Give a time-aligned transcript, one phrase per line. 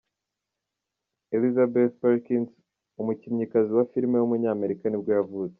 [1.35, 2.49] Elizabeth Perkins,
[3.01, 5.49] umukinnyikazi wa filime w’umunyamerika nibwo yavutse.